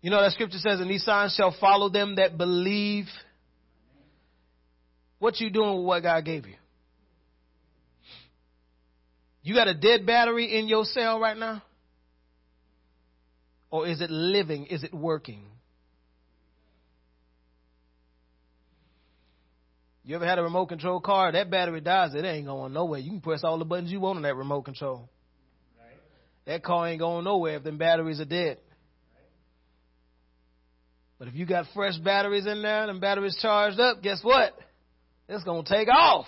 [0.00, 3.06] You know that scripture says, and these signs shall follow them that believe.
[5.24, 6.56] What you doing with what God gave you?
[9.42, 11.62] You got a dead battery in your cell right now?
[13.70, 14.66] Or is it living?
[14.66, 15.40] Is it working?
[20.04, 21.32] You ever had a remote control car?
[21.32, 23.00] That battery dies, it ain't going nowhere.
[23.00, 25.08] You can press all the buttons you want on that remote control.
[25.78, 25.96] Right.
[26.44, 28.58] That car ain't going nowhere if them batteries are dead.
[28.58, 29.30] Right.
[31.18, 34.54] But if you got fresh batteries in there, and batteries charged up, guess what?
[35.28, 36.26] It's going to take off.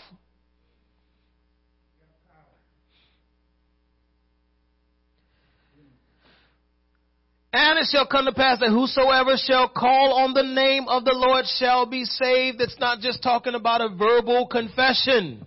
[7.53, 11.14] And it shall come to pass that whosoever shall call on the name of the
[11.14, 12.61] Lord shall be saved.
[12.61, 15.42] It's not just talking about a verbal confession.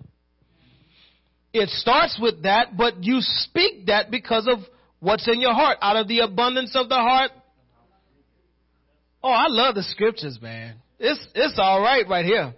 [1.54, 4.60] It starts with that, but you speak that because of
[5.00, 5.78] what's in your heart.
[5.84, 7.30] Out of the abundance of the heart.
[9.24, 10.78] Oh, I love the scriptures, man.
[10.98, 12.56] It's, it's alright right here.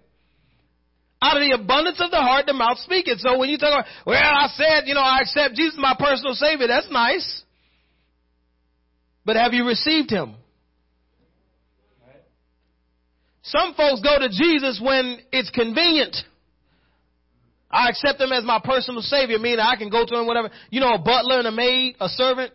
[1.22, 3.20] Out of the abundance of the heart, the mouth speaketh.
[3.20, 5.96] So when you talk about, well, I said, you know, I accept Jesus as my
[5.98, 7.44] personal savior, that's nice.
[9.24, 10.36] But have you received him?
[13.44, 16.16] Some folks go to Jesus when it's convenient.
[17.70, 20.50] I accept him as my personal savior, meaning I can go to him whatever.
[20.70, 22.52] You know, a butler and a maid, a servant.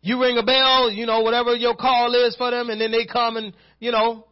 [0.00, 3.06] You ring a bell, you know, whatever your call is for them, and then they
[3.06, 4.26] come and, you know,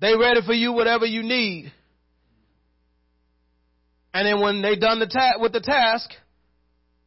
[0.00, 1.72] they ready for you, whatever you need.
[4.12, 6.10] And then when they done the ta- with the task,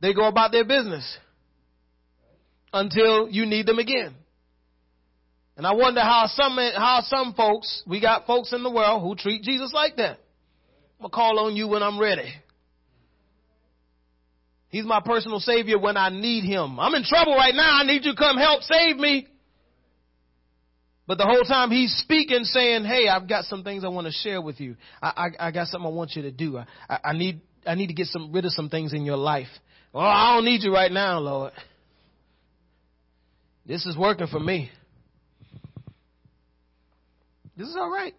[0.02, 1.18] they go about their business
[2.72, 4.16] until you need them again.
[5.56, 9.16] And I wonder how some how some folks we got folks in the world who
[9.16, 10.18] treat Jesus like that.
[11.00, 12.34] I'm gonna call on you when I'm ready.
[14.70, 16.80] He's my personal savior when I need him.
[16.80, 17.80] I'm in trouble right now.
[17.80, 19.28] I need you to come help save me.
[21.06, 24.14] But the whole time he's speaking, saying, "Hey, I've got some things I want to
[24.14, 24.78] share with you.
[25.01, 26.58] I, I, I got something I want you to do.
[26.58, 29.18] I, I, I need I need to get some rid of some things in your
[29.18, 29.47] life.
[29.93, 31.54] Oh, I don't need you right now, Lord.
[33.66, 34.72] This is working for me.
[37.56, 38.16] This is all right.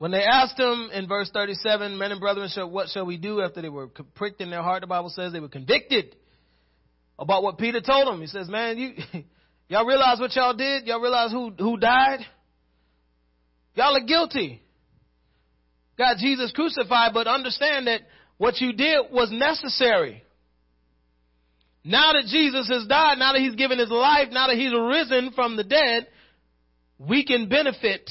[0.00, 3.60] When they asked him in verse 37, men and brethren, what shall we do after
[3.60, 4.80] they were pricked in their heart?
[4.80, 6.16] The Bible says they were convicted
[7.18, 8.18] about what Peter told them.
[8.18, 8.94] He says, man, you,
[9.68, 10.86] y'all realize what y'all did?
[10.86, 12.20] Y'all realize who, who died?
[13.74, 14.62] Y'all are guilty.
[15.98, 18.00] Got Jesus crucified, but understand that
[18.38, 20.24] what you did was necessary.
[21.84, 25.32] Now that Jesus has died, now that he's given his life, now that he's risen
[25.34, 26.06] from the dead,
[26.98, 28.08] we can benefit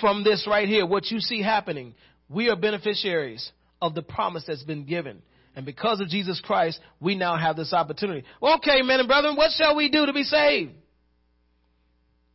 [0.00, 1.94] from this right here, what you see happening.
[2.28, 3.50] We are beneficiaries
[3.82, 5.22] of the promise that's been given.
[5.56, 8.24] And because of Jesus Christ, we now have this opportunity.
[8.42, 10.72] Okay, men and brethren, what shall we do to be saved?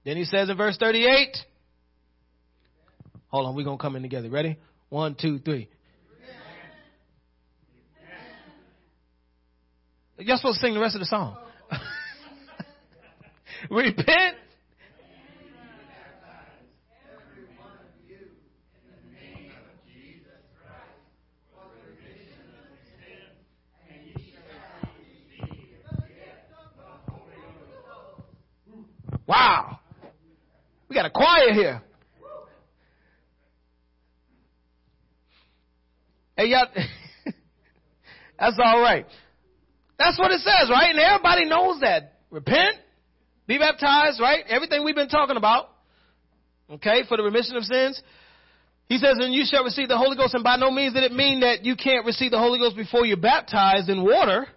[0.03, 1.37] Then he says in verse 38,
[3.27, 4.29] hold on, we're going to come in together.
[4.29, 4.57] Ready?
[4.89, 5.69] One, two, three.
[10.17, 11.37] You're supposed to sing the rest of the song.
[13.69, 14.37] Repent
[29.27, 29.79] Wow.
[30.89, 31.81] We got a choir here.
[36.37, 36.67] Hey, y'all,
[38.39, 39.05] that's all right.
[39.97, 40.89] That's what it says, right?
[40.89, 42.13] And everybody knows that.
[42.29, 42.75] Repent,
[43.47, 44.43] be baptized, right?
[44.49, 45.69] Everything we've been talking about.
[46.69, 48.01] Okay, for the remission of sins.
[48.87, 51.13] He says, and you shall receive the Holy Ghost, and by no means did it
[51.13, 54.47] mean that you can't receive the Holy Ghost before you're baptized in water.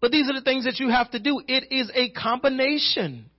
[0.00, 1.40] But these are the things that you have to do.
[1.46, 3.30] It is a combination.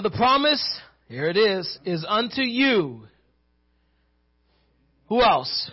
[0.00, 3.02] For the promise, here it is, is unto you.
[5.10, 5.70] Who else?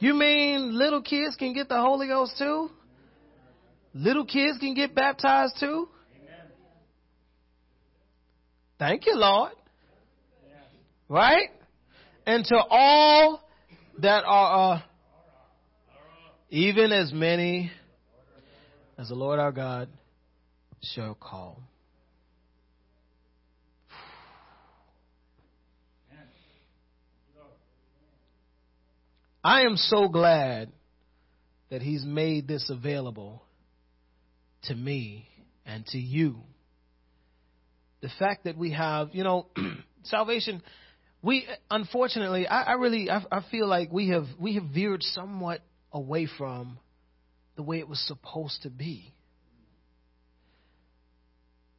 [0.00, 2.70] You mean little kids can get the Holy Ghost too?
[3.94, 5.88] Little kids can get baptized too?
[8.80, 9.52] Thank you, Lord.
[11.08, 11.50] Right?
[12.26, 13.48] And to all
[13.98, 14.80] that are, uh,
[16.50, 17.70] even as many
[18.98, 19.88] as the Lord our God
[20.82, 21.62] shall call.
[29.44, 30.70] I am so glad
[31.70, 33.42] that He's made this available
[34.64, 35.28] to me
[35.66, 36.36] and to you.
[38.02, 39.46] The fact that we have, you know,
[40.04, 40.62] salvation,
[41.22, 45.60] we unfortunately, I, I really, I, I feel like we have we have veered somewhat
[45.92, 46.78] away from
[47.56, 49.12] the way it was supposed to be.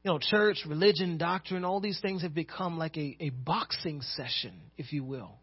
[0.03, 4.51] You know, church, religion, doctrine, all these things have become like a, a boxing session,
[4.78, 5.39] if you will,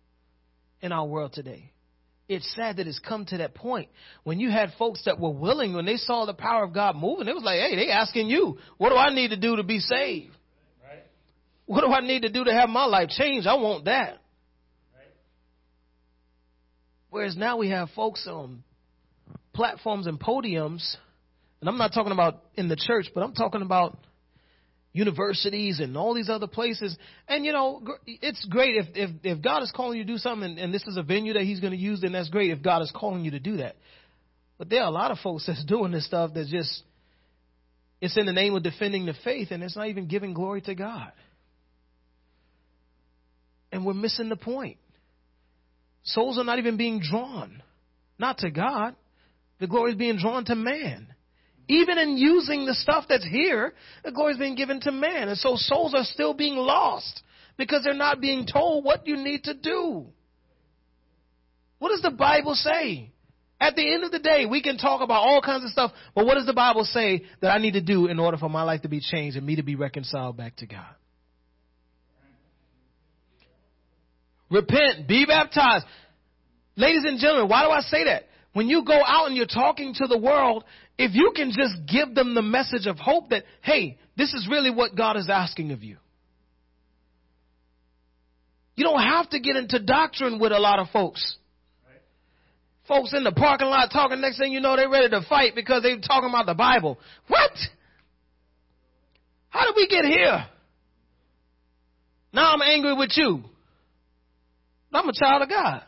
[0.83, 1.73] in our world today
[2.31, 3.89] it's sad that it's come to that point
[4.22, 7.26] when you had folks that were willing when they saw the power of God moving.
[7.26, 9.81] It was like, hey, they asking you, what do I need to do to be
[9.81, 10.31] saved?
[10.81, 11.03] Right.
[11.66, 13.49] What do I need to do to have my life changed?
[13.49, 14.20] I want that.
[14.95, 15.12] Right.
[17.11, 18.62] Whereas now we have folks on
[19.53, 20.97] platforms and podiums,
[21.61, 23.99] and I'm not talking about in the church, but I'm talking about
[24.93, 26.97] universities and all these other places.
[27.28, 30.51] And you know, it's great if if, if God is calling you to do something,
[30.51, 32.51] and, and this is a venue that He's going to use, then that's great.
[32.51, 33.76] If God is calling you to do that,
[34.59, 36.82] but there are a lot of folks that's doing this stuff that's just
[38.01, 40.74] it's in the name of defending the faith, and it's not even giving glory to
[40.74, 41.12] God.
[43.72, 44.78] And we're missing the point.
[46.03, 47.62] Souls are not even being drawn,
[48.18, 48.97] not to God.
[49.61, 51.14] The glory is being drawn to man.
[51.71, 55.29] Even in using the stuff that's here, the glory is being given to man.
[55.29, 57.23] And so souls are still being lost
[57.57, 60.07] because they're not being told what you need to do.
[61.79, 63.12] What does the Bible say?
[63.61, 66.27] At the end of the day, we can talk about all kinds of stuff, but
[66.27, 68.83] what does the Bible say that I need to do in order for my life
[68.83, 70.95] to be changed and me to be reconciled back to God?
[74.51, 75.87] Repent, be baptized.
[76.75, 78.25] Ladies and gentlemen, why do I say that?
[78.53, 80.64] When you go out and you're talking to the world,
[81.01, 84.70] if you can just give them the message of hope that, hey, this is really
[84.70, 85.96] what God is asking of you.
[88.76, 91.38] You don't have to get into doctrine with a lot of folks.
[92.86, 95.82] Folks in the parking lot talking, next thing you know, they're ready to fight because
[95.82, 96.98] they're talking about the Bible.
[97.28, 97.53] What?
[99.48, 100.44] How did we get here?
[102.30, 103.42] Now I'm angry with you.
[104.92, 105.82] I'm a child of God.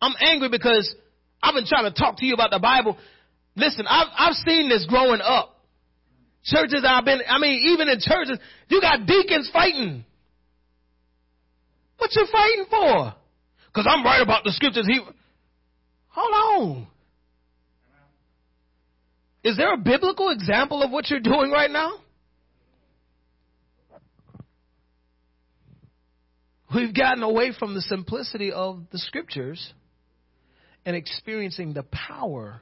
[0.00, 0.94] I'm angry because
[1.42, 2.96] I've been trying to talk to you about the Bible.
[3.56, 5.50] Listen, I've, I've seen this growing up.
[6.44, 8.38] Churches I've been, I mean, even in churches,
[8.68, 10.04] you got deacons fighting.
[11.96, 13.14] What you fighting for?
[13.66, 14.86] Because I'm right about the scriptures.
[14.86, 15.00] He,
[16.08, 16.86] hold on.
[19.42, 21.92] Is there a biblical example of what you're doing right now?
[26.74, 29.72] We've gotten away from the simplicity of the scriptures
[30.84, 32.60] and experiencing the power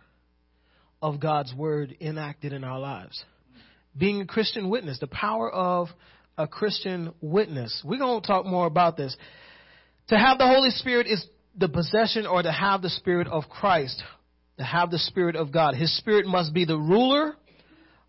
[1.03, 3.25] of God's word enacted in our lives.
[3.99, 5.89] Being a Christian witness, the power of
[6.39, 7.83] a Christian witness.
[7.85, 9.15] We're going to talk more about this.
[10.09, 11.27] To have the Holy Spirit is
[11.59, 14.03] the possession or to have the Spirit of Christ,
[14.57, 15.75] to have the Spirit of God.
[15.75, 17.35] His Spirit must be the ruler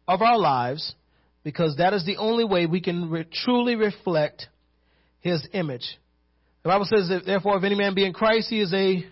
[0.07, 0.95] of our lives
[1.43, 4.47] because that is the only way we can re- truly reflect
[5.19, 5.97] His image.
[6.63, 9.03] The Bible says that therefore if any man be in Christ, he is a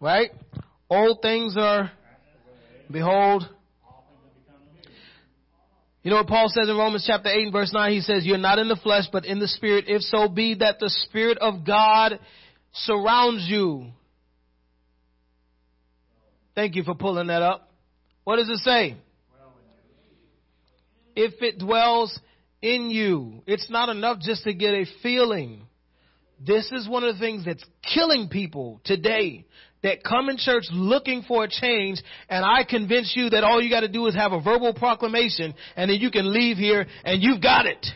[0.00, 0.30] Right?
[0.88, 1.90] Old things are,
[2.90, 3.48] behold.
[6.02, 7.92] You know what Paul says in Romans chapter 8 and verse 9?
[7.92, 10.78] He says, You're not in the flesh, but in the spirit, if so be that
[10.78, 12.18] the spirit of God
[12.72, 13.88] surrounds you.
[16.54, 17.70] Thank you for pulling that up.
[18.24, 18.96] What does it say?
[21.14, 22.18] If it dwells
[22.62, 25.62] in you, it's not enough just to get a feeling.
[26.44, 27.64] This is one of the things that's
[27.94, 29.46] killing people today
[29.82, 33.70] that come in church looking for a change, and I convince you that all you
[33.70, 37.22] got to do is have a verbal proclamation, and then you can leave here and
[37.22, 37.86] you've got it.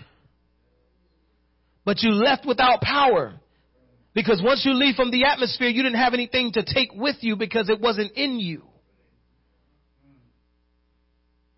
[1.84, 3.34] But you left without power.
[4.14, 7.34] Because once you leave from the atmosphere, you didn't have anything to take with you
[7.34, 8.62] because it wasn't in you.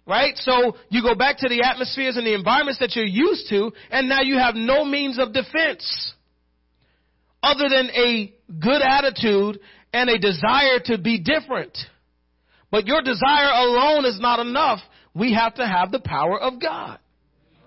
[0.07, 0.37] Right?
[0.37, 4.09] So you go back to the atmospheres and the environments that you're used to, and
[4.09, 6.15] now you have no means of defense
[7.43, 9.61] other than a good attitude
[9.95, 11.79] and a desire to be different.
[12.71, 14.81] But your desire alone is not enough.
[15.15, 16.99] We have to have the power of God.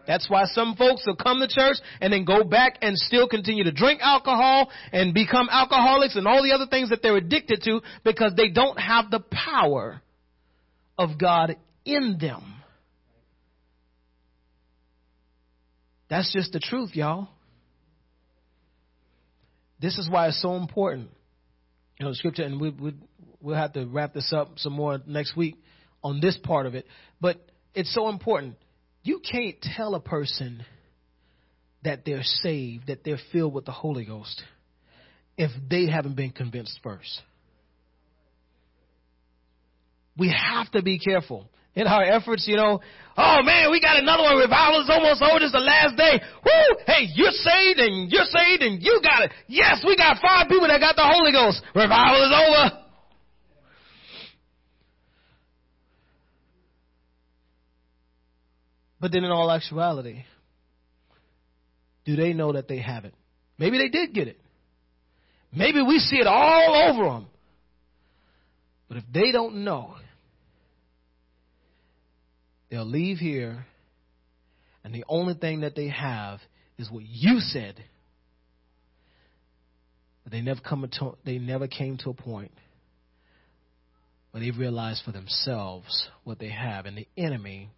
[0.06, 3.64] That's why some folks will come to church and then go back and still continue
[3.64, 7.82] to drink alcohol and become alcoholics and all the other things that they're addicted to
[8.04, 10.02] because they don't have the power
[10.98, 11.56] of God
[11.86, 12.56] in them.
[16.10, 17.30] That's just the truth, y'all.
[19.80, 21.10] This is why it's so important
[22.00, 22.94] you know, scripture, and we, we,
[23.42, 25.56] we'll have to wrap this up some more next week
[26.04, 26.86] on this part of it.
[27.20, 27.38] But
[27.74, 28.56] it's so important.
[29.04, 30.64] You can't tell a person
[31.84, 34.44] that they're saved, that they're filled with the Holy Ghost,
[35.38, 37.22] if they haven't been convinced first.
[40.18, 42.82] We have to be careful in our efforts, you know,
[43.16, 44.36] oh man, we got another one.
[44.38, 45.38] Revival is almost over.
[45.46, 46.20] It's the last day.
[46.44, 46.78] Woo!
[46.88, 49.32] Hey, you're saved and you're saved and you got it.
[49.48, 51.62] Yes, we got five people that got the Holy Ghost.
[51.76, 52.84] Revival is over.
[59.00, 60.24] But then in all actuality,
[62.06, 63.14] do they know that they have it?
[63.60, 64.40] Maybe they did get it.
[65.54, 67.28] Maybe we see it all over them.
[68.88, 69.94] But if they don't know
[72.70, 73.66] They'll leave here,
[74.84, 76.40] and the only thing that they have
[76.78, 77.84] is what you said.
[80.24, 82.52] But they never come to, they never came to a point
[84.32, 87.70] where they realized for themselves what they have, and the enemy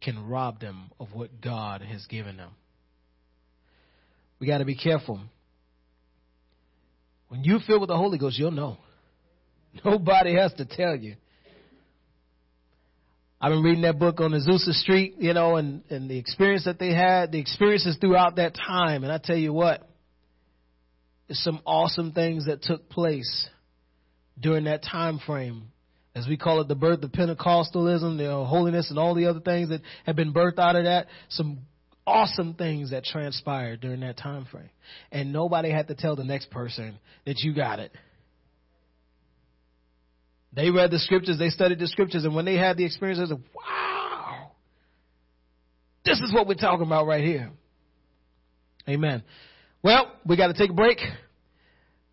[0.00, 2.50] can rob them of what God has given them.
[4.38, 5.20] We got to be careful.
[7.28, 8.78] When you fill with the Holy Ghost, you'll know.
[9.84, 11.16] Nobody has to tell you.
[13.42, 16.78] I've been reading that book on Azusa Street, you know, and, and the experience that
[16.78, 19.02] they had, the experiences throughout that time.
[19.02, 19.88] And I tell you what,
[21.26, 23.48] there's some awesome things that took place
[24.38, 25.68] during that time frame.
[26.14, 29.70] As we call it, the birth of Pentecostalism, the holiness, and all the other things
[29.70, 31.06] that have been birthed out of that.
[31.30, 31.60] Some
[32.06, 34.70] awesome things that transpired during that time frame.
[35.12, 37.92] And nobody had to tell the next person that you got it.
[40.52, 43.26] They read the scriptures, they studied the scriptures, and when they had the experience, they
[43.26, 44.52] said, wow,
[46.04, 47.50] this is what we're talking about right here.
[48.88, 49.22] Amen.
[49.82, 50.98] Well, we got to take a break.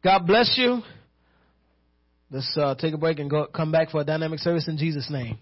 [0.04, 0.82] God bless you.
[2.30, 5.10] Let's uh, take a break and go come back for a dynamic service in Jesus'
[5.10, 5.40] name.